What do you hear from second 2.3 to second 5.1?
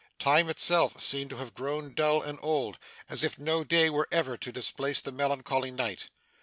old, as if no day were ever to displace